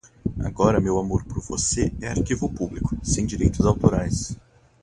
Agora 0.39 0.81
meu 0.81 0.97
amor 0.97 1.23
por 1.25 1.39
você 1.43 1.93
é 2.01 2.07
arquivo 2.07 2.51
público, 2.51 2.97
sem 3.03 3.23
direitos 3.23 3.67
autorais 3.67 4.35